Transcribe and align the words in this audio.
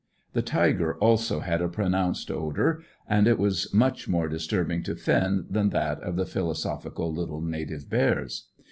The 0.33 0.41
tiger 0.41 0.95
also 0.97 1.41
had 1.41 1.61
a 1.61 1.69
pronounced 1.69 2.31
odour; 2.31 2.81
and 3.07 3.27
it 3.27 3.37
was 3.37 3.71
much 3.71 4.07
more 4.07 4.27
disturbing 4.27 4.81
to 4.81 4.95
Finn 4.95 5.45
than 5.47 5.69
that 5.69 6.01
of 6.01 6.15
the 6.15 6.25
philosophical 6.25 7.13
little 7.13 7.39
native 7.41 7.87
bears. 7.87 8.47